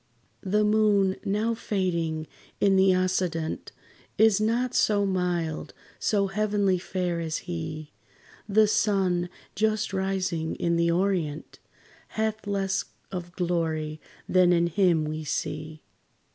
[0.41, 2.25] The moon, now fading
[2.59, 3.71] in the occident,
[4.17, 7.91] Is not so mild, so heavenly fair as he.
[8.49, 11.59] The sun, just rising in the orient,
[12.17, 15.83] Hath less of glory than in him we see.